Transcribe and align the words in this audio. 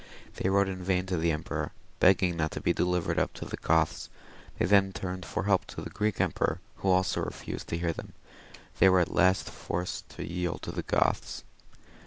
They 0.37 0.49
wrote 0.49 0.67
in 0.67 0.83
vain 0.83 1.05
to 1.05 1.17
the 1.17 1.31
emperor, 1.31 1.73
begging 1.99 2.35
not 2.35 2.49
to 2.53 2.59
be 2.59 2.73
delivered 2.73 3.19
up 3.19 3.33
to 3.33 3.45
the 3.45 3.57
Goths; 3.57 4.09
they 4.57 4.65
then 4.65 4.93
turned 4.93 5.27
for 5.27 5.43
help 5.43 5.65
to 5.67 5.81
the 5.83 5.91
Greek 5.91 6.19
emperor, 6.19 6.59
who 6.77 6.89
also 6.89 7.21
refused 7.23 7.67
to 7.67 7.77
hear 7.77 7.93
them; 7.93 8.13
they 8.79 8.89
were 8.89 9.01
at 9.01 9.13
last 9.13 9.47
forced 9.51 10.09
to 10.09 10.27
yield 10.27 10.63
to 10.63 10.71
the 10.71 10.81
Goths. 10.81 11.43